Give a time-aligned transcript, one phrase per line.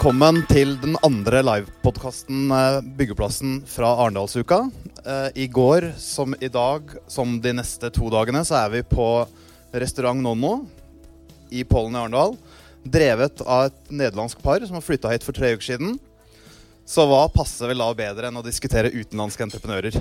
[0.00, 4.62] Velkommen til den andre livepodkasten eh, Byggeplassen fra Arendalsuka.
[5.04, 9.08] Eh, I går som i dag, som de neste to dagene, så er vi på
[9.76, 10.54] restaurant Nonno
[11.52, 12.32] i Pollen i Arendal.
[12.80, 16.00] Drevet av et nederlandsk par som har flytta hit for tre uker siden.
[16.88, 20.00] Så hva passer vel da bedre enn å diskutere utenlandske entreprenører?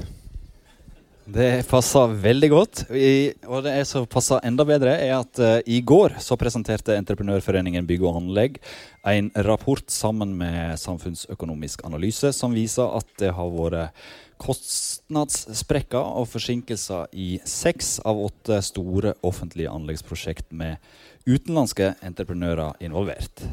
[1.29, 2.79] Det passer veldig godt.
[2.89, 7.85] I, og det som passer enda bedre, er at uh, i går så presenterte Entreprenørforeningen
[7.85, 8.57] Bygg og Anlegg
[9.05, 14.01] en rapport sammen med Samfunnsøkonomisk analyse som viser at det har vært
[14.41, 20.79] kostnadssprekker og forsinkelser i seks av åtte store offentlige anleggsprosjekt med
[21.27, 23.45] utenlandske entreprenører involvert.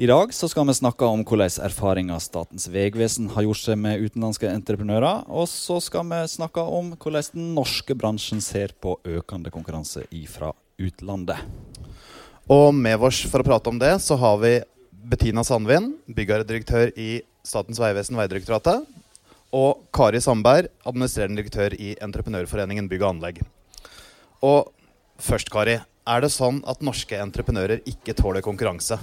[0.00, 4.00] I dag så skal vi snakke om hvordan erfaringer Statens vegvesen har gjort seg med
[4.00, 5.26] utenlandske entreprenører.
[5.28, 10.54] Og så skal vi snakke om hvordan den norske bransjen ser på økende konkurranse fra
[10.80, 11.44] utlandet.
[12.48, 14.56] Og med oss for å prate om det, så har vi
[15.12, 18.88] Bettina Sandvin, byggherredirektør i Statens vegvesen, Vegdirektoratet.
[19.52, 23.44] Og Kari Sandberg, administrerende direktør i Entreprenørforeningen bygg og anlegg.
[24.40, 24.72] Og
[25.20, 25.82] først, Kari.
[26.08, 28.96] Er det sånn at norske entreprenører ikke tåler konkurranse?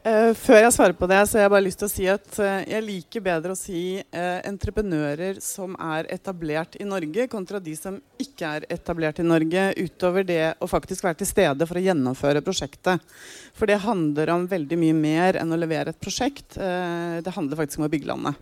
[0.00, 2.36] Uh, før jeg svarer på det, så har jeg bare lyst til å si at
[2.40, 7.74] uh, jeg liker bedre å si uh, entreprenører som er etablert i Norge, kontra de
[7.76, 11.82] som ikke er etablert i Norge, utover det å faktisk være til stede for å
[11.84, 13.04] gjennomføre prosjektet.
[13.52, 16.56] For det handler om veldig mye mer enn å levere et prosjekt.
[16.56, 18.40] det handler faktisk om å bygge landet.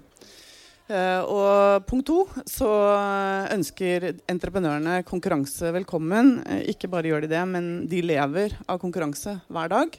[1.27, 2.71] og punkt to så
[3.51, 6.39] ønsker entreprenørene konkurranse velkommen.
[6.71, 9.99] ikke bare gjør de det, men de lever av konkurranse hver dag.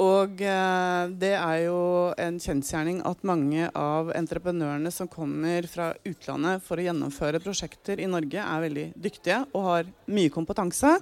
[0.00, 1.78] Og eh, det er jo
[2.18, 8.08] en kjensgjerning at mange av entreprenørene som kommer fra utlandet for å gjennomføre prosjekter i
[8.10, 10.96] Norge, er veldig dyktige og har mye kompetanse.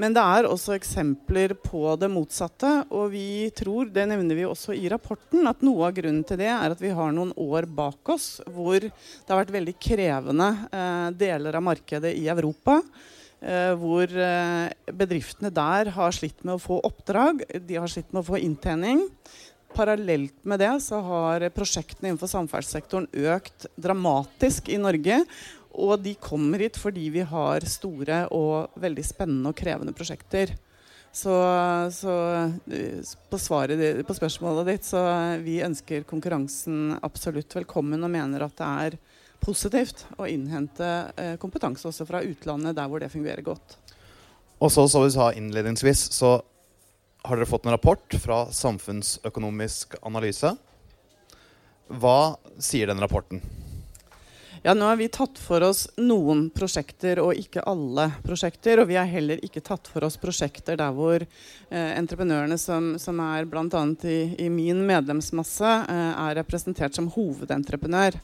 [0.00, 2.68] Men det er også eksempler på det motsatte.
[2.94, 6.50] Og vi tror, det nevner vi også i rapporten, at noe av grunnen til det
[6.52, 11.08] er at vi har noen år bak oss hvor det har vært veldig krevende eh,
[11.24, 12.78] deler av markedet i Europa.
[13.40, 18.20] Uh, hvor uh, bedriftene der har slitt med å få oppdrag, de har slitt med
[18.20, 19.06] å få inntjening.
[19.72, 25.22] Parallelt med det så har prosjektene innenfor samferdselssektoren økt dramatisk i Norge.
[25.72, 30.52] Og de kommer hit fordi vi har store og veldig spennende og krevende prosjekter.
[31.08, 31.32] Så,
[31.96, 35.00] så uh, på, svaret, på spørsmålet ditt så
[35.40, 39.00] vi ønsker konkurransen absolutt velkommen og mener at det er
[39.40, 43.78] positivt å innhente eh, kompetanse også fra utlandet der hvor det fungerer godt.
[44.60, 46.36] Og så, som vi sa innledningsvis, så
[47.24, 50.52] har dere fått en rapport fra Samfunnsøkonomisk analyse.
[51.90, 53.42] Hva sier den rapporten?
[54.62, 58.82] Ja, Nå har vi tatt for oss noen prosjekter, og ikke alle prosjekter.
[58.82, 63.22] Og vi har heller ikke tatt for oss prosjekter der hvor eh, entreprenørene som, som
[63.24, 63.84] er bl.a.
[64.04, 68.20] I, i min medlemsmasse, eh, er representert som hovedentreprenør.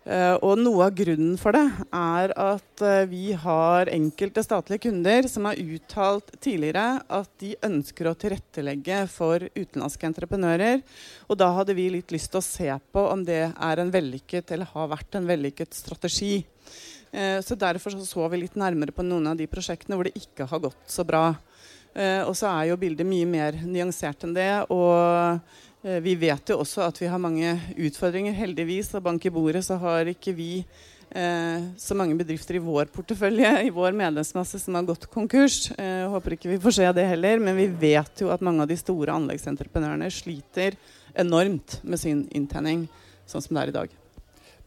[0.00, 5.28] Uh, og noe av grunnen for det er at uh, vi har enkelte statlige kunder
[5.28, 10.80] som har uttalt tidligere at de ønsker å tilrettelegge for utenlandske entreprenører.
[11.28, 14.56] Og da hadde vi litt lyst til å se på om det er en vellykket
[14.56, 16.38] eller har vært en vellykket strategi.
[17.12, 20.48] Uh, så derfor så, vi litt nærmere på noen av de prosjektene hvor det ikke
[20.48, 21.34] har gått så bra.
[22.00, 24.52] og så er jo bildet mye mer nyansert enn det.
[24.70, 28.34] og Eh, vi vet jo også at vi har mange utfordringer.
[28.36, 32.90] Heldigvis, og bank i bordet, så har ikke vi eh, så mange bedrifter i vår
[32.94, 35.70] portefølje, i vår medlemsmasse, som har gått konkurs.
[35.80, 38.70] Eh, håper ikke vi får se det heller, men vi vet jo at mange av
[38.70, 40.78] de store anleggsentreprenørene sliter
[41.18, 42.86] enormt med sin inntjening,
[43.28, 43.99] sånn som det er i dag.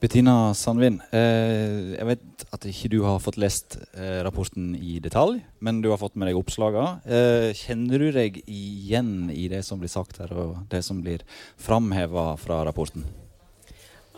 [0.04, 5.38] Bettina Sandvin, eh, jeg vet at ikke du har fått lest eh, rapporten i detalj,
[5.64, 7.00] men du har fått med deg oppslagene.
[7.08, 11.24] Eh, kjenner du deg igjen i det som blir sagt her, og det som blir
[11.56, 13.08] framheva fra rapporten?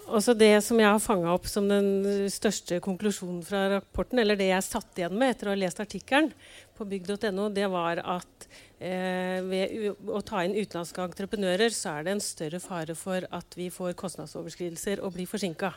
[0.06, 4.52] Også det som jeg har fanga opp som den største konklusjonen fra rapporten, eller det
[4.52, 6.30] jeg satt igjen med etter å ha lest artikkelen
[6.78, 8.46] på bygg.no, det var at
[8.78, 13.58] eh, ved å ta inn utenlandske entreprenører, så er det en større fare for at
[13.58, 15.72] vi får kostnadsoverskridelser og blir forsinka.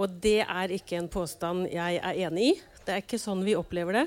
[0.00, 2.54] Og det er ikke en påstand jeg er enig i.
[2.86, 4.06] Det er ikke sånn vi opplever det.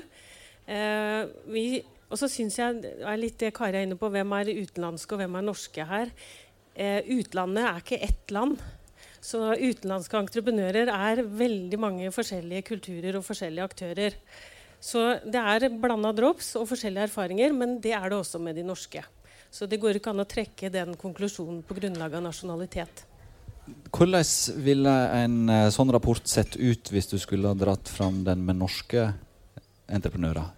[0.66, 1.20] Eh,
[1.54, 1.68] vi,
[2.10, 5.22] og så syns jeg er litt det Kari er inne på, hvem er utenlandske og
[5.22, 6.10] hvem er norske her?
[6.74, 8.58] Eh, utlandet er ikke ett land.
[9.26, 14.18] Så utenlandske entreprenører er veldig mange forskjellige kulturer og forskjellige aktører.
[14.78, 18.66] Så det er blanda drops og forskjellige erfaringer, men det er det også med de
[18.66, 19.02] norske.
[19.50, 23.06] Så det går ikke an å trekke den konklusjonen på grunnlag av nasjonalitet.
[23.90, 28.44] Hvordan ville en uh, sånn rapport sett ut hvis du skulle ha dratt fram den
[28.46, 29.08] med norske
[29.90, 30.52] entreprenører?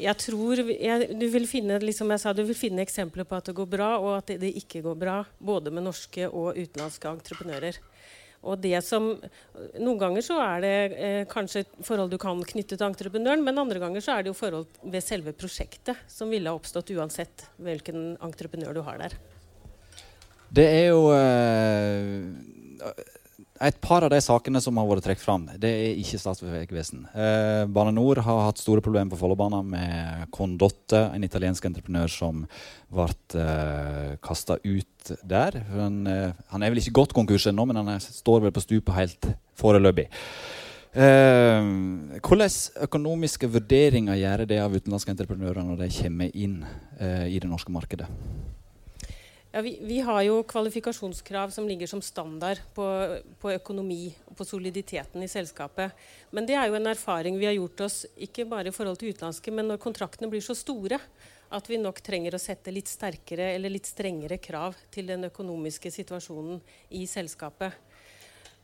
[0.00, 3.56] Jeg tror jeg, du, vil finne, liksom sa, du vil finne eksempler på at det
[3.56, 5.18] går bra, og at det, det ikke går bra.
[5.38, 7.80] Både med norske og utenlandske entreprenører.
[8.46, 9.08] Og det som,
[9.80, 13.80] Noen ganger så er det eh, kanskje forhold du kan knytte til entreprenøren, men andre
[13.82, 18.14] ganger så er det jo forhold ved selve prosjektet som ville ha oppstått uansett hvilken
[18.22, 19.16] entreprenør du har der.
[20.56, 22.92] Det er jo eh,
[23.60, 27.06] et par av de sakene som har vært trukket fram, det er ikke Statens vegvesen.
[27.12, 32.44] Eh, Bane Nor har hatt store problemer på Follobanen med Condotte, en italiensk entreprenør som
[32.92, 33.08] ble
[33.40, 35.60] eh, kasta ut der.
[35.72, 38.64] Han, eh, han, er vel ikke gått konkurs ennå, men han er, står vel på
[38.64, 40.08] stupet helt foreløpig.
[40.96, 41.70] Eh,
[42.24, 46.60] hvordan økonomiske vurderinger gjør det av utenlandske entreprenører når de kommer inn
[47.00, 48.08] eh, i det norske markedet?
[49.52, 52.86] Ja, vi, vi, har jo kvalifikasjonskrav som ligger som standard på,
[53.40, 55.94] på, økonomi og på soliditeten i selskapet.
[56.34, 59.14] Men det er jo en erfaring vi har gjort oss ikke bare i forhold til
[59.14, 61.00] utenlandske, men når kontraktene blir så store
[61.56, 65.92] at vi nok trenger å sette litt sterkere eller litt strengere krav til den økonomiske
[65.94, 66.58] situasjonen
[66.98, 67.78] i selskapet.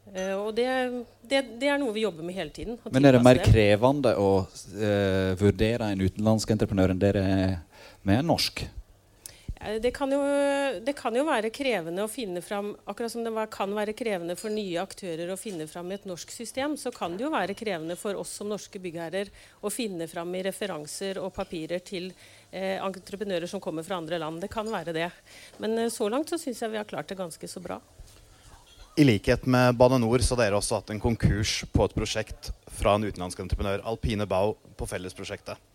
[0.02, 0.66] Uh, og det,
[1.22, 2.78] det, det, er noe vi jobber med hele tiden.
[2.90, 7.52] Men er det mer krevende å uh, vurdere en utenlandsk entreprenør enn dere er
[8.02, 8.64] med en norsk?
[9.64, 10.20] Eh, det kan, jo,
[10.84, 14.50] det kan, jo, være krevende å finne fram Akkurat som det kan være krevende for
[14.50, 17.96] nye aktører å finne fram i et norsk system, så kan det jo være krevende
[17.98, 19.30] for oss som norske byggherrer
[19.62, 22.10] å finne fram i referanser og papirer til
[22.50, 24.42] eh, entreprenører som kommer fra andre land.
[24.42, 25.10] Det kan være det.
[25.62, 27.78] Men eh, så langt så syns jeg vi har klart det ganske så bra.
[28.98, 32.50] I likhet med Bane Nor så har dere også hatt en konkurs på et prosjekt
[32.76, 35.71] fra en utenlandsk entreprenør, Alpine Bau, på fellesprosjektet.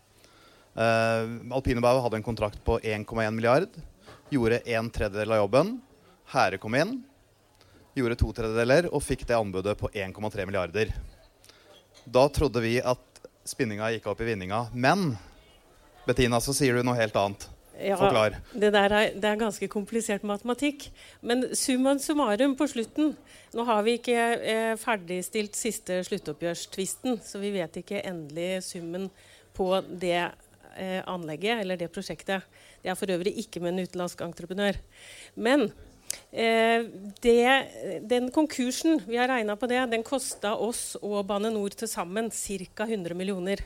[0.78, 3.72] Uh, Alpinebau hadde en kontrakt på 1,1 milliard.
[4.30, 5.72] Gjorde en tredjedel av jobben.
[6.30, 7.00] Hære kom inn.
[7.98, 10.92] Gjorde to tredjedeler og fikk det anbudet på 1,3 milliarder.
[12.06, 13.02] Da trodde vi at
[13.48, 14.68] spinninga gikk opp i vinninga.
[14.72, 15.16] Men
[16.06, 17.48] Bettina, så sier du noe helt annet.
[17.78, 18.38] Ja, Forklar.
[18.52, 20.88] Det, er, det er ganske komplisert matematikk.
[21.22, 23.12] Men summa summarum på slutten
[23.54, 29.06] Nå har vi ikke eh, ferdigstilt siste sluttoppgjørstvisten, så vi vet ikke endelig summen
[29.56, 30.26] på det
[30.78, 32.46] eh, anlegget eller det prosjektet.
[32.82, 34.78] Det er for øvrig ikke med en utenlandsk entreprenør.
[35.34, 35.68] Men
[36.32, 36.86] eh,
[37.24, 37.42] det,
[38.08, 42.30] den konkursen, vi har regna på det, den kosta oss og Bane NOR til sammen
[42.30, 42.86] ca.
[42.88, 43.64] 100 millioner.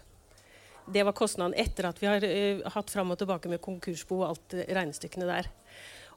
[0.92, 4.32] Det var kostnaden etter at vi har uh, hatt fram og tilbake med konkursbo og
[4.32, 5.46] alt regnestykkene der.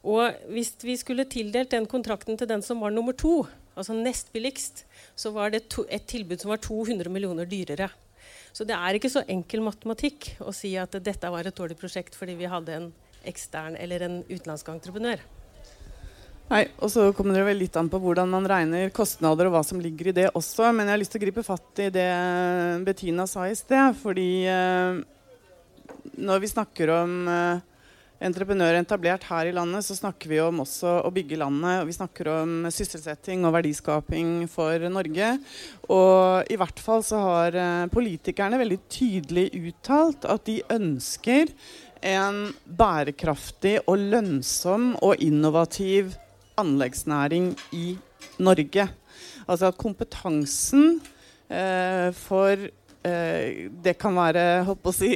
[0.05, 3.43] Og hvis vi skulle tildelt den kontrakten til den som var nummer to,
[3.75, 4.83] altså nest billigst,
[5.17, 7.89] så var det to, et tilbud som var 200 millioner dyrere.
[8.55, 12.15] Så det er ikke så enkel matematikk å si at dette var et dårlig prosjekt
[12.15, 12.91] fordi vi hadde en
[13.27, 15.23] ekstern eller en utenlandsk entreprenør.
[16.45, 19.63] Nei, og så kommer det vel litt an på hvordan man regner kostnader og hva
[19.65, 20.69] som ligger i det også.
[20.77, 22.09] Men jeg har lyst til å gripe fatt i det
[22.85, 23.97] Bettina sa i sted.
[23.97, 24.99] Fordi eh,
[26.21, 27.63] når vi snakker om eh,
[28.23, 31.81] entreprenører etablert her i landet, så snakker vi om også å bygge landet.
[31.81, 35.31] og Vi snakker om sysselsetting og verdiskaping for Norge.
[35.89, 41.51] Og i hvert fall så har eh, politikerne veldig tydelig uttalt at de ønsker
[42.05, 46.13] en bærekraftig og lønnsom og innovativ
[46.61, 47.97] anleggsnæring i
[48.39, 48.87] Norge.
[49.47, 50.99] Altså at kompetansen
[51.49, 52.55] eh, for
[53.05, 55.11] eh, Det kan være holdt på å si,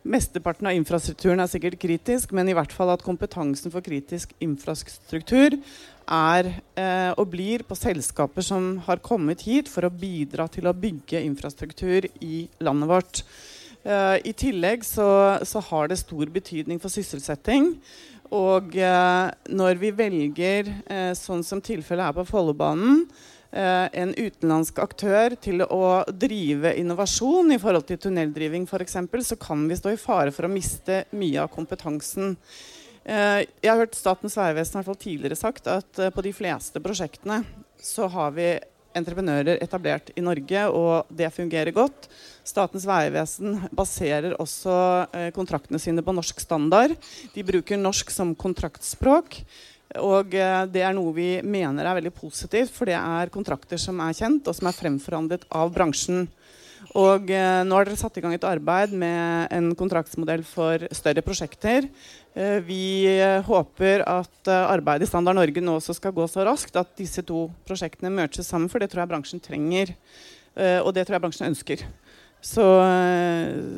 [0.00, 5.58] Mesteparten av infrastrukturen er sikkert kritisk, men i hvert fall at kompetansen for kritisk infrastruktur
[6.10, 6.48] er
[6.80, 11.20] eh, og blir på selskaper som har kommet hit for å bidra til å bygge
[11.28, 13.22] infrastruktur i landet vårt.
[13.84, 15.10] Eh, I tillegg så,
[15.44, 17.74] så, har det stor betydning for sysselsetting.
[18.32, 23.04] Og eh, når vi velger, eh, sånn som tilfellet er på Follobanen,
[23.50, 29.78] en utenlandsk aktør til å drive innovasjon i forhold til tunneldriving f.eks., så kan vi
[29.78, 32.36] stå i fare for å miste mye av kompetansen.
[33.04, 37.40] Eh, jeg har hørt Statens vegvesen tidligere sagt at eh, på de fleste prosjektene
[37.80, 38.52] så har vi
[38.92, 42.08] entreprenører etablert i Norge, og det fungerer godt.
[42.44, 44.74] Statens vegvesen baserer også
[45.36, 46.96] kontraktene sine på norsk standard.
[47.30, 49.38] De bruker norsk som kontraktspråk.
[49.98, 53.98] Og eh, det er noe vi mener er veldig positivt, for det er kontrakter som
[54.04, 56.28] er kjent, og som er fremforhandlet av bransjen.
[56.96, 61.24] Og eh, nå har dere satt i gang et arbeid med en kontraktsmodell for større
[61.26, 61.88] prosjekter.
[62.38, 62.82] Eh, vi
[63.46, 67.48] håper at arbeidet i Standard Norge nå også skal gå så raskt at disse to
[67.66, 69.96] prosjektene merges sammen, for det tror jeg bransjen trenger.
[70.82, 71.84] Og det tror jeg bransjen ønsker.
[72.40, 72.64] Så,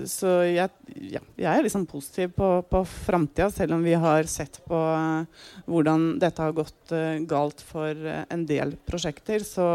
[0.07, 0.71] så jeg,
[1.11, 5.49] ja, jeg, er liksom positiv på, på framtida, selv om vi har sett på uh,
[5.66, 9.42] hvordan dette har gått uh, galt for en del prosjekter.
[9.42, 9.66] Så,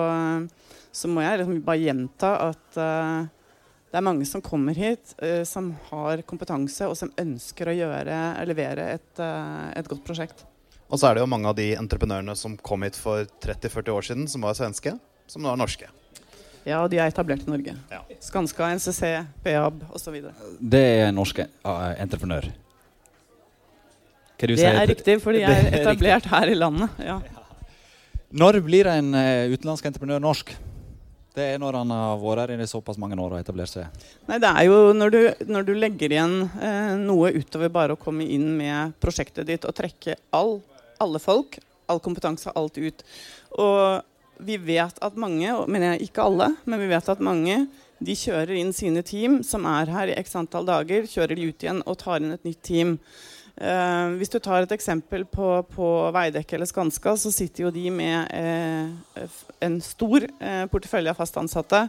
[0.88, 2.80] så, må jeg liksom bare gjenta at
[3.88, 8.24] det er mange som kommer hit uh, som har kompetanse, og som ønsker å gjøre,
[8.48, 10.48] levere et, et, godt prosjekt.
[10.88, 14.12] Og så er det jo mange av de entreprenørene som kom hit for 30-40 år
[14.14, 14.96] siden, som var svenske,
[15.28, 15.92] som nå er norske.
[16.68, 17.74] Ja, de er etablert i Norge.
[17.94, 18.02] Ja.
[18.24, 19.12] Skanska, NCC,
[19.46, 20.18] Peab osv.
[20.60, 22.50] Det er norske uh, entreprenør?
[24.38, 27.00] det er riktig, for de er etablert her i landet.
[27.02, 27.22] Ja.
[28.38, 30.52] Når blir en utenlandsk entreprenør norsk?
[31.38, 34.06] Det er når han har vært her i såpass mange år og etablert seg?
[34.26, 38.00] Nei, det er jo når du, når du legger igjen eh, noe utover bare å
[38.02, 40.56] komme inn med prosjektet ditt og trekke all,
[41.04, 43.06] alle folk, all kompetanse, alt ut.
[43.54, 44.02] Og
[44.40, 47.62] vi vet at mange, men ikke alle, men vi vet at mange
[48.04, 51.66] de kjører inn sine team som er her i x antall dager, kjører de ut
[51.66, 52.98] igjen og tar inn et nytt team.
[53.58, 57.88] Uh, hvis du tar et eksempel på, på Veidekke eller Skanska, så sitter jo de
[57.90, 61.88] med eh, en stor eh, portefølje av fast ansatte.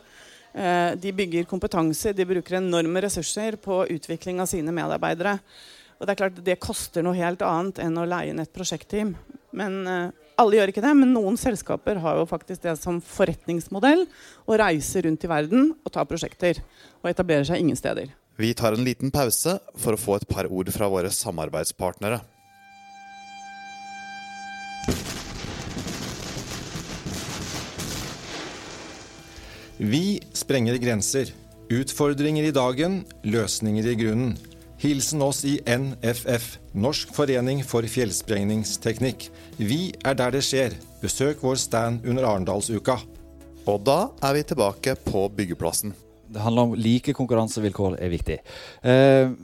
[0.98, 5.36] de bygger kompetanse, de bruker enorme ressurser på utvikling av sine medarbeidere.
[6.00, 9.12] Og Det er klart det koster noe helt annet enn å leie inn et prosjektteam.
[9.52, 9.76] Men
[10.38, 14.04] alle gjør ikke det, men noen selskaper har jo faktisk det som forretningsmodell
[14.46, 16.62] å reise rundt i verden og ta prosjekter.
[17.02, 18.12] Og etablere seg ingen steder.
[18.38, 22.20] Vi tar en liten pause for å få et par ord fra våre samarbeidspartnere.
[29.78, 31.34] Vi sprenger grenser.
[31.70, 34.38] Utfordringer i dagen, løsninger i grunnen.
[34.78, 39.24] Hilsen oss i NFF, Norsk forening for fjellsprengningsteknikk.
[39.58, 40.76] Vi er der det skjer.
[41.02, 42.94] Besøk vår stand under Arendalsuka.
[43.66, 45.96] Og da er vi tilbake på byggeplassen.
[46.30, 48.38] Det handler om like konkurransevilkår er viktig.
[48.86, 49.34] Eh,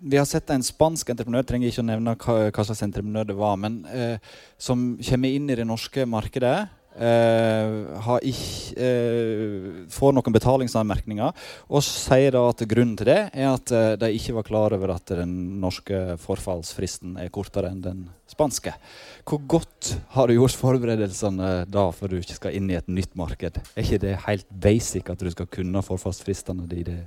[0.00, 3.38] vi har sett en spansk entreprenør, trenger ikke å nevne hva, hva slags entreprenør det
[3.40, 4.20] var, men eh,
[4.60, 6.68] som kommer inn i det norske markedet.
[6.90, 13.70] Eh, ikke, uh, får noen betalingsanmerkninger og sier da at grunnen til det er at
[13.70, 18.74] uh, de ikke var klar over at den norske forfallsfristen er kortere enn den spanske.
[19.22, 23.14] Hvor godt har du gjort forberedelsene da for du ikke skal inn i et nytt
[23.18, 23.60] marked?
[23.62, 27.00] Er ikke det helt basic at du skal kunne forfallsfristene i det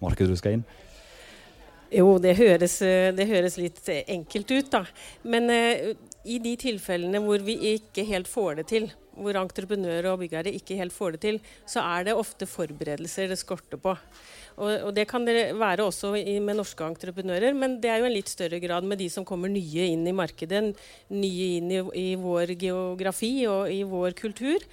[0.00, 0.64] markedet du skal inn?
[1.92, 4.82] Jo, det høres, det høres litt enkelt ut, da.
[5.28, 5.92] Men uh,
[6.24, 10.78] i de tilfellene hvor vi ikke helt får det til, hvor entreprenører og byggherrer ikke
[10.78, 13.96] helt får det til, så er det ofte forberedelser det skorter på.
[14.58, 18.16] Og, og, det kan det være også med norske entreprenører, men det er jo en
[18.16, 20.72] litt større grad med de som kommer nye inn i markedet,
[21.14, 24.66] nye inn i, i vår geografi og i vår kultur.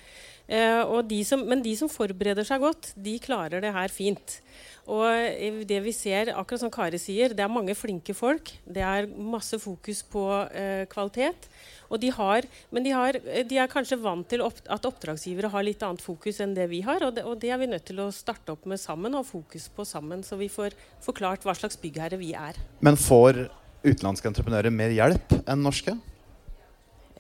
[0.47, 4.39] Eh, de som, men de som forbereder seg godt, de klarer det her fint.
[4.85, 8.51] Og det vi ser, akkurat som Kari sier, det er mange flinke folk.
[8.69, 11.49] Det er masse fokus på eh, kvalitet.
[11.95, 12.43] De har,
[12.75, 16.41] men de, har, de, er kanskje vant til opp, at oppdragsgivere har litt annet fokus
[16.43, 17.01] enn det vi har.
[17.07, 19.69] Og det, og det, er vi nødt til å starte opp med sammen og fokus
[19.73, 20.75] på sammen, så vi får
[21.05, 22.59] forklart hva slags byggherre vi er.
[22.85, 23.47] Men får
[23.85, 25.95] utenlandske entreprenører mer hjelp enn norske?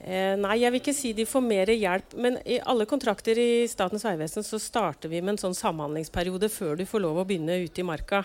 [0.05, 2.13] Eh, nei, jeg vil ikke si de får mer hjelp.
[2.21, 6.77] Men i alle kontrakter i Statens vegvesen så starter vi med en sånn samhandlingsperiode før
[6.77, 8.21] du får lov å begynne ute i marka.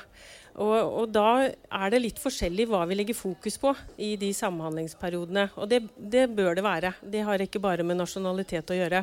[0.61, 5.47] Og, og, da er det litt forskjellig hva vi legger fokus på i de samhandlingsperiodene.
[5.57, 6.91] Og det, det bør det være.
[7.01, 9.01] Det har ikke bare med nasjonalitet å gjøre.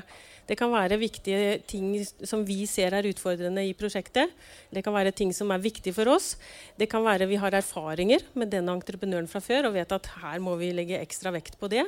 [0.47, 4.35] Det kan være viktige ting som vi ser er utfordrende i prosjektet.
[4.69, 6.35] Det kan være ting som er viktige for oss.
[6.77, 10.37] Det kan være vi har erfaringer med denne entreprenøren fra før og vet at her
[10.43, 11.87] må vi legge ekstra vekt på det.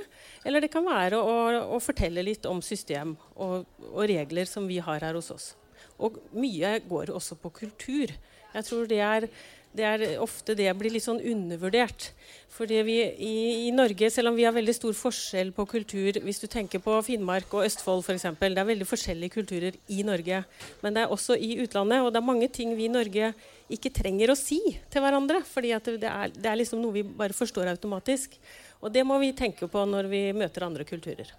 [0.50, 1.38] Eller det kan være å,
[1.78, 5.54] å fortelle litt om system og, og regler som vi har her hos oss.
[6.02, 8.12] Og mye går også på kultur.
[8.50, 9.28] Jeg tror det er,
[9.76, 12.10] det er ofte det blir litt sånn undervurdert.
[12.50, 13.36] Fordi vi i,
[13.68, 16.96] i, Norge, selv om vi har veldig stor forskjell på kultur Hvis du tenker på
[17.06, 18.26] Finnmark og Østfold f.eks.
[18.40, 20.42] Det er veldig forskjellige kulturer i Norge.
[20.82, 22.02] Men det er også i utlandet.
[22.02, 23.32] Og det er mange ting vi i Norge
[23.70, 24.60] ikke trenger å si
[24.90, 25.44] til hverandre.
[25.46, 28.36] fordi det er, det er liksom noe vi bare forstår automatisk.
[28.82, 31.30] Og det må vi tenke på når vi møter andre kulturer.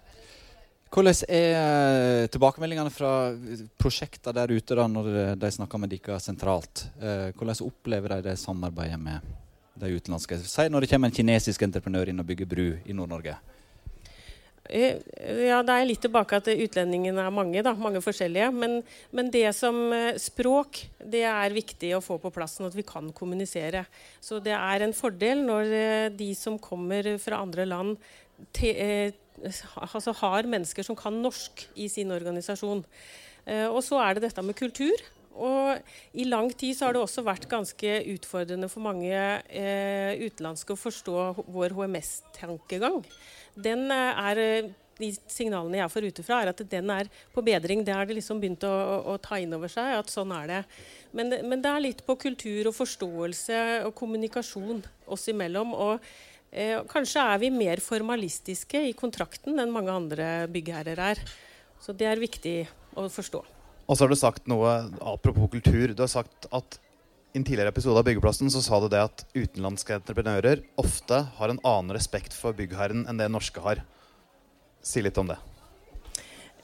[0.91, 3.31] Hvordan er eh, tilbakemeldingene fra
[3.79, 6.83] prosjekter der ute da, når de snakker med dere sentralt?
[6.99, 9.29] Eh, hvordan opplever de det samarbeidet med
[9.79, 10.41] de utenlandske?
[10.43, 13.37] Si når det kommer en kinesisk entreprenør inn og bygger bru i Nord-Norge.
[14.67, 14.99] Eh,
[15.47, 18.51] ja, det er litt tilbake at utlendingene er mange, da, mange forskjellige.
[18.51, 18.81] Men,
[19.15, 19.79] men, det som
[20.19, 23.85] språk det er viktig å få på plass, sånn at vi kan kommunisere.
[24.19, 25.71] Så det er en fordel når
[26.19, 27.95] de som kommer fra andre land,
[28.51, 28.75] te,
[29.41, 32.83] altså har mennesker som kan norsk i sin organisasjon.
[33.45, 35.01] Eh, og så er det dette med kultur.
[35.31, 35.79] Og
[36.13, 40.79] i lang tid så har det også vært ganske utfordrende for mange eh, utenlandske å
[40.79, 42.99] forstå vår HMS-tankegang.
[43.55, 44.43] Den eh, er
[45.01, 47.85] de signalene jeg får utenfra, er at den er på bedring.
[47.87, 49.95] Det har de liksom begynt å, å, å, ta inn over seg.
[49.97, 50.59] at sånn er det.
[51.15, 55.73] Men, men, det er litt på kultur og forståelse og kommunikasjon oss imellom.
[55.73, 56.19] og eh,
[56.91, 61.21] Kanskje er vi mer formalistiske i kontrakten enn mange andre byggherrer er.
[61.79, 62.55] Så det er viktig
[62.99, 63.39] å forstå.
[63.87, 65.93] Og så har du sagt noe apropos kultur.
[65.95, 66.77] Du har sagt at
[67.31, 71.53] i en tidligere episode av Byggeplassen så sa du det at utenlandske entreprenører ofte har
[71.53, 73.83] en annen respekt for byggherren enn det norske har.
[74.83, 75.39] Si litt om det.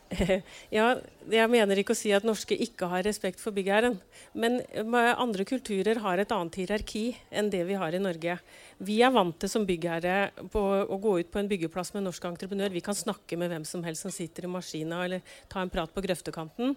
[0.72, 0.94] Ja,
[1.32, 3.98] jeg mener ikke å si at norske ikke har respekt for byggherren.
[4.36, 4.62] Men
[4.96, 8.38] andre kulturer har et annet hierarki enn det vi har i Norge.
[8.78, 12.08] Vi er vant til som byggherre på å gå ut på en byggeplass med en
[12.12, 12.76] norsk entreprenør.
[12.76, 15.90] Vi kan snakke med hvem som helst som sitter i maskina, eller ta en prat
[15.94, 16.76] på grøftekanten.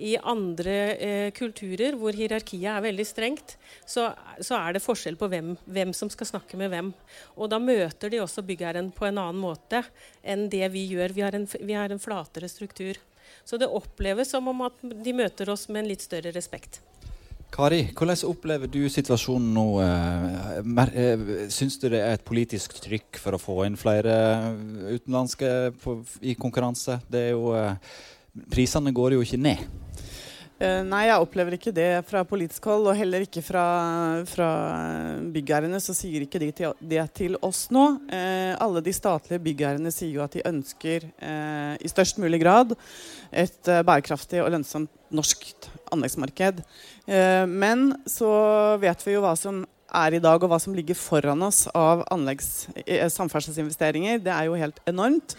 [0.00, 4.08] I andre eh, kulturer hvor hierarkiet er veldig strengt, så,
[4.40, 6.88] så er det forskjell på hvem, hvem, som skal snakke med hvem.
[7.36, 9.82] Og da møter de også byggherren på en annen måte
[10.24, 11.12] enn det vi gjør.
[11.12, 12.96] Vi har en, vi har en flatere struktur.
[13.44, 16.80] Så det oppleves som om at de møter oss med en litt større respekt.
[17.52, 19.64] Kari, hvordan opplever du situasjonen nå?
[19.84, 24.14] Eh, eh, syns du det er et politisk trykk for å få inn flere
[24.88, 25.50] utenlandske
[25.82, 27.02] på, i konkurranse?
[27.12, 27.76] Det er jo, eh,
[28.48, 29.68] prisene går jo ikke ned.
[30.62, 33.64] Nei, jeg opplever ikke det fra politisk hold, og heller ikke fra,
[34.30, 34.48] fra
[35.34, 35.80] byggherrene.
[35.82, 37.84] Så sier ikke de til, det til oss nå.
[38.12, 42.76] Eh, alle de statlige byggherrene sier jo at de ønsker eh, i størst mulig grad
[43.32, 45.48] et eh, bærekraftig og lønnsomt norsk
[45.92, 46.62] anleggsmarked.
[47.06, 48.32] Eh, men så
[48.82, 52.06] vet vi jo hva som er i dag, og hva som ligger foran oss av
[52.12, 54.22] anleggs, eh, samferdselsinvesteringer.
[54.24, 55.36] Det er jo helt enormt.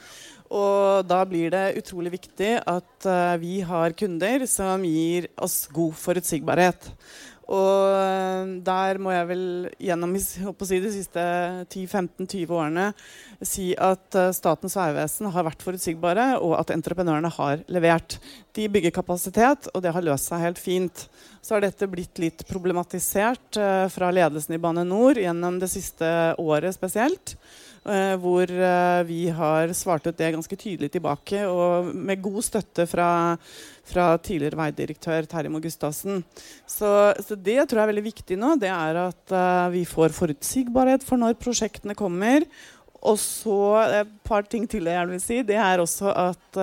[0.54, 3.08] Og da blir det utrolig viktig at
[3.42, 6.92] vi har kunder som gir oss god forutsigbarhet.
[7.52, 9.46] Og eh, der må jeg vel
[9.82, 11.24] gjennom si, de siste
[11.68, 12.86] 10-15-20 årene
[13.44, 18.16] si at uh, Statens vegvesen har vært forutsigbare, og at entreprenørene har levert.
[18.56, 21.04] De bygger kapasitet, og det har løst seg helt fint.
[21.44, 23.60] Så har dette blitt litt problematisert
[23.92, 26.08] fra ledelsen i Bane NOR gjennom det siste
[26.40, 27.36] året spesielt.
[27.84, 32.86] Uh, hvor uh, vi har svart ut det ganske tydelig tilbake, og med god støtte
[32.88, 33.08] fra,
[33.84, 36.22] fra tidligere veidirektør Terje Mo Gustavsen.
[36.64, 38.54] Så, så, det tror jeg er veldig viktig nå.
[38.62, 42.48] Det er at uh, vi får forutsigbarhet for når prosjektene kommer.
[43.04, 43.60] Og så
[44.00, 45.42] et par ting til jeg gjerne vil si.
[45.44, 46.60] Det er også at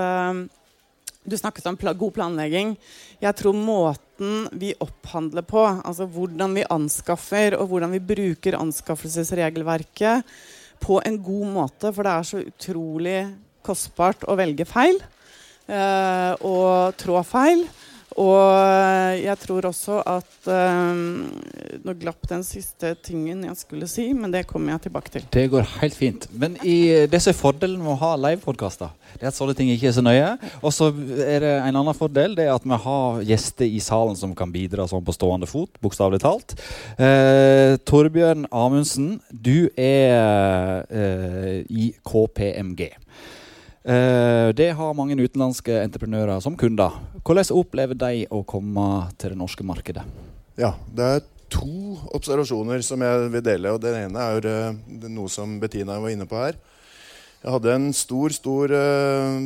[1.20, 2.72] du snakket om pla god planlegging.
[3.20, 10.24] Jeg tror måten vi opphandler på, altså hvordan vi anskaffer og hvordan vi bruker anskaffelsesregelverket,
[10.80, 13.18] på en god måte, for det er så utrolig
[13.66, 14.96] kostbart å velge feil
[15.68, 17.66] eh, og trå feil.
[18.18, 21.28] Og jeg tror også at um,
[21.84, 25.26] Nå glapp den siste tingen jeg skulle si, men det kommer jeg tilbake til.
[25.30, 26.26] Det går helt fint.
[26.32, 29.90] Men i, det som fordelen med å ha livepodkaster, det er at sånne ting ikke
[29.90, 30.30] er så nøye.
[30.60, 34.18] Og så er det en annen fordel, det er at vi har gjester i salen
[34.18, 36.56] som kan bidra sånn på stående fot, bokstavelig talt.
[36.98, 42.90] Eh, Torbjørn Amundsen, du er eh, i KPMG.
[43.80, 46.98] Uh, det har mange utenlandske entreprenører som kunder.
[47.24, 50.04] Hvordan opplever de å komme til det norske markedet?
[50.60, 53.72] Ja, Det er to observasjoner som jeg vil dele.
[53.72, 56.60] og Den ene er uh, noe som Bettina var inne på her.
[57.40, 59.40] Jeg hadde en stor, stor uh,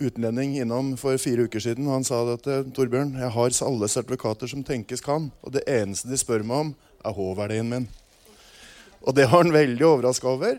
[0.00, 1.84] utlending innom for fire uker siden.
[1.86, 5.28] og Han sa at Torbjørn, jeg har alle sertifikater som tenkes kan.
[5.44, 7.88] Og det eneste de spør meg om, er H-verdien min.
[9.04, 10.56] Og det var han veldig overraska over.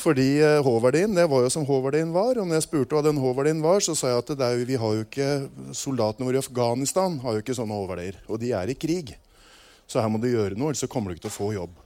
[0.00, 2.38] Fordi eh, H-verdien det var jo som H-verdien var.
[2.40, 4.96] Og når jeg spurte hva den H-verdien var, så sa jeg at er, vi har
[4.96, 5.30] jo ikke,
[5.76, 8.20] soldatene våre i Afghanistan har jo ikke sånne H-verdier.
[8.28, 9.14] Og de er i krig.
[9.90, 11.78] Så her må du gjøre noe, ellers så kommer du ikke til å få jobb.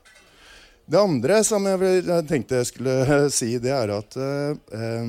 [0.85, 2.95] Det andre som jeg tenkte jeg skulle
[3.33, 4.99] si, det er at eh,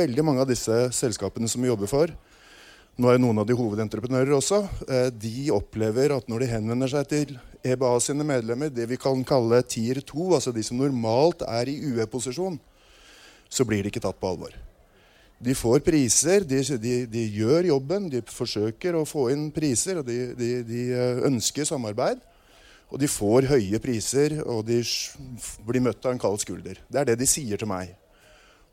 [0.00, 2.12] veldig mange av disse selskapene som vi jobber for,
[3.00, 6.90] nå er jo noen av de hovedentreprenører også, eh, de opplever at når de henvender
[6.90, 11.44] seg til EBA sine medlemmer, det vi kan kalle tier 2, altså de som normalt
[11.44, 12.56] er i UE-posisjon,
[13.50, 14.54] så blir de ikke tatt på alvor.
[15.40, 20.08] De får priser, de, de, de, gjør jobben, de forsøker å få inn priser, og
[20.08, 22.20] de, de, eh, ønsker samarbeid.
[22.90, 24.82] Og de får høye priser, og de
[25.64, 26.80] blir møtt av en kald skulder.
[26.90, 27.94] Det er det de sier til meg.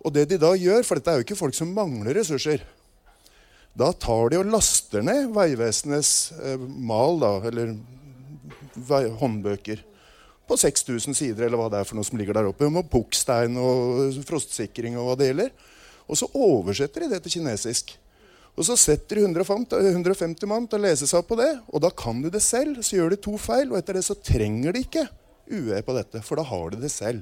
[0.04, 2.62] Og det de da gjør, for dette er jo ikke folk som mangler ressurser
[3.78, 7.74] Da tar de og laster ned Vegvesenets eh, mal, da, eller
[9.22, 9.84] håndbøker
[10.48, 13.58] på 6000 sider, eller hva det er for noe som ligger der oppe, med pukkstein
[13.60, 15.56] og frostsikring og hva det gjelder.
[16.08, 17.92] Og så oversetter de det til kinesisk.
[18.58, 21.92] Og så setter de 150 mann til å lese seg opp på det, og da
[21.94, 22.80] kan de det selv.
[22.82, 25.04] Så gjør de to feil, og etter det så trenger de ikke
[25.52, 27.22] UE på dette, for da har de det selv.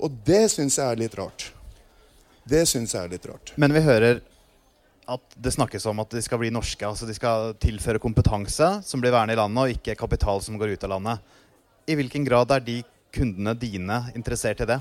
[0.00, 1.50] Og det syns jeg er litt rart.
[2.46, 3.52] Det syns jeg er litt rart.
[3.60, 4.22] Men vi hører
[5.06, 6.82] at det snakkes om at de skal bli norske.
[6.86, 10.74] altså De skal tilføre kompetanse som blir værende i landet, og ikke kapital som går
[10.74, 11.32] ut av landet.
[11.86, 12.80] I hvilken grad er de
[13.14, 14.80] kundene dine interessert i det?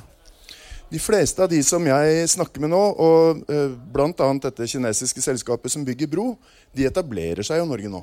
[0.89, 4.27] De fleste av de som jeg snakker med nå, og uh, bl.a.
[4.41, 6.27] dette kinesiske selskapet som bygger bro,
[6.73, 8.01] de etablerer seg i Norge nå.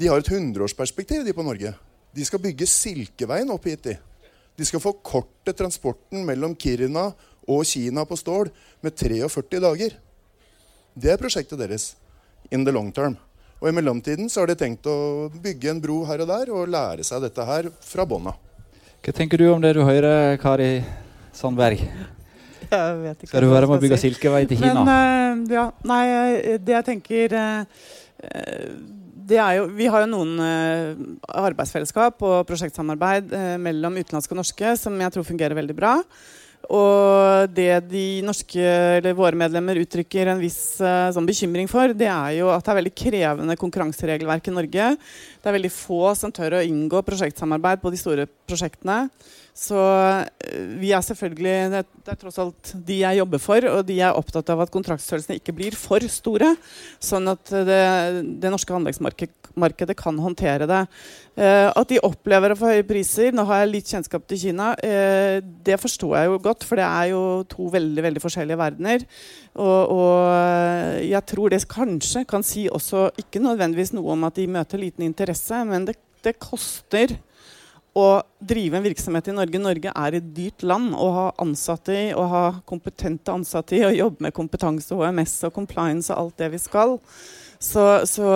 [0.00, 1.74] De har et hundreårsperspektiv de på Norge.
[2.12, 3.84] De skal bygge Silkeveien opp hit.
[3.88, 3.98] De
[4.56, 7.10] De skal forkorte transporten mellom Kiruna
[7.48, 8.50] og Kina på stål
[8.84, 9.96] med 43 dager.
[10.92, 11.92] Det er prosjektet deres
[12.52, 13.16] in the long term.
[13.62, 16.72] Og i mellomtiden så har de tenkt å bygge en bro her og der og
[16.72, 18.40] lære seg dette her fra bånn av.
[19.02, 20.82] Hva tenker du om det du hører, Kari
[21.34, 21.80] Sandberg?
[22.72, 24.10] Jeg vet ikke Skal du være med å bygge si.
[24.10, 24.82] Silkevei til Kina?
[24.86, 27.38] Men uh, ja, nei, eh, det jeg tenker
[29.32, 30.36] det er jo, Vi har jo noen
[31.26, 35.96] arbeidsfellesskap og prosjektsamarbeid mellom utenlandske og norske som jeg tror fungerer veldig bra.
[36.70, 38.62] Og det de norske,
[38.98, 42.72] eller våre medlemmer uttrykker en viss uh, sånn bekymring for, det er jo at det
[42.72, 44.88] er veldig krevende konkurranseregelverk i Norge.
[45.42, 49.08] Det er veldig få som tør å inngå prosjektsamarbeid på de store prosjektene.
[49.58, 50.22] Så uh,
[50.78, 54.22] vi er selvfølgelig det, det er tross alt de jeg jobber for, og de er
[54.22, 56.54] opptatt av at kontraktstørrelsene ikke blir for store,
[57.02, 57.82] sånn at det,
[58.38, 59.41] det norske anleggsmarkedet
[59.96, 60.86] kan håndtere det.
[61.36, 64.74] Eh, at de opplever å få høye priser Nå har jeg litt kjennskap til Kina.
[64.82, 69.04] Eh, det forstår jeg jo godt, for det er jo to veldig veldig forskjellige verdener.
[69.54, 74.46] Og, og jeg tror det kanskje kan si også ikke nødvendigvis noe om at de
[74.46, 77.16] møter liten interesse, men det, det koster
[77.92, 79.60] å drive en virksomhet i Norge.
[79.60, 83.98] Norge er et dyrt land å ha ansatte i, å ha kompetente ansatte i, og
[83.98, 86.96] jobbe med kompetanse, HMS og compliance og alt det vi skal.
[87.62, 88.26] Så, så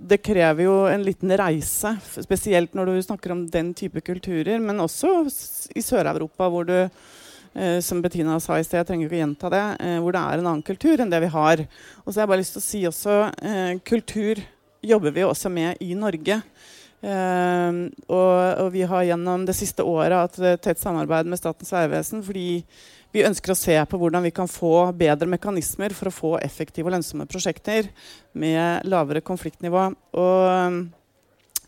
[0.00, 1.92] det krever jo en liten reise,
[2.24, 5.12] spesielt når du snakker om den type kulturer, men også
[5.76, 9.52] i Sør-Europa, hvor du eh, som Bettina sa i sted, jeg trenger ikke å gjenta
[9.52, 11.64] det, eh, hvor det er en annen kultur enn det vi har.
[12.04, 14.40] Og så har jeg bare lyst til å si også eh, kultur
[14.80, 16.40] jobber vi også med i Norge.
[17.00, 22.24] Eh, og, og, vi har gjennom det siste året hatt tett samarbeid med Statens vegvesen
[22.24, 22.64] fordi
[23.14, 26.88] vi ønsker å se på hvordan vi kan få bedre mekanismer for å få effektive
[26.88, 27.90] og lønnsomme prosjekter
[28.38, 29.88] med lavere konfliktnivå.
[30.22, 30.84] Og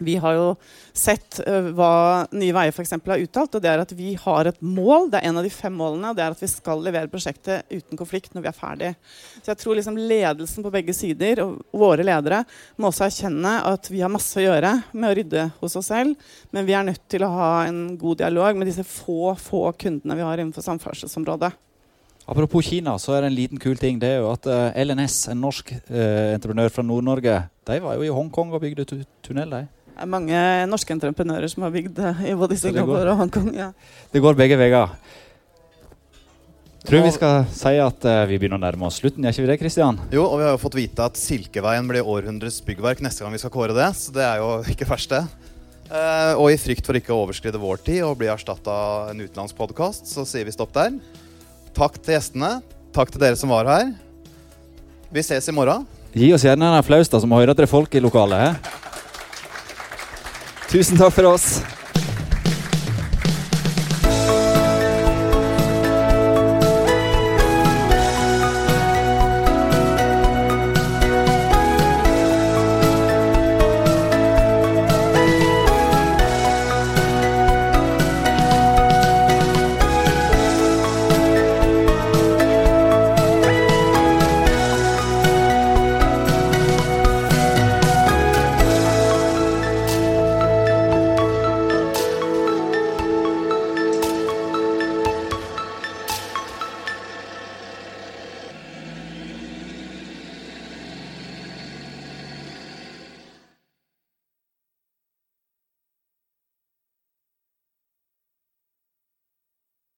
[0.04, 0.48] vi har jo
[0.92, 3.54] sett hva Nye Veier eksempel, har uttalt.
[3.54, 6.10] og det er at Vi har et mål, det er en av de fem målene,
[6.10, 8.92] og det er at vi skal levere prosjektet uten konflikt når vi er ferdig.
[9.40, 12.42] Så jeg tror liksom ledelsen på begge sider og våre ledere
[12.76, 16.16] må også erkjenne at vi har masse å gjøre med å rydde hos oss selv,
[16.52, 20.18] men vi er nødt til å ha en god dialog med disse få, få kundene
[20.18, 21.52] vi har innenfor samferdselsområdet.
[22.30, 23.98] Apropos Kina, så er det en liten kul ting.
[23.98, 24.46] Det er jo at
[24.78, 29.00] LNS, en norsk eh, entreprenør fra Nord-Norge, de var jo i Hongkong og bygde tu
[29.26, 29.50] tunnel.
[29.50, 29.81] de.
[29.92, 33.50] Det er mange norske entreprenører som har bygd i både Singapore og Hongkong.
[33.54, 33.72] Ja.
[34.12, 34.94] Det går begge veier.
[36.82, 39.50] Tror vi skal si at uh, vi begynner å nærme oss slutten, gjør ikke vi
[39.52, 40.00] det, Kristian?
[40.10, 43.38] Jo, og vi har jo fått vite at Silkeveien blir århundrets byggverk neste gang vi
[43.38, 45.22] skal kåre det, så det er jo ikke verst, det.
[45.92, 49.22] Uh, og i frykt for ikke å overskride vår tid og bli erstatta av en
[49.22, 50.96] utenlandsk podkast, så sier vi stopp der.
[51.76, 52.56] Takk til gjestene.
[52.96, 53.92] Takk til dere som var her.
[55.14, 55.86] Vi ses i morgen.
[56.16, 58.58] Gi oss gjerne en applaus, da, så må høre at det er folk i lokalet.
[60.72, 61.81] Tusen takk for oss.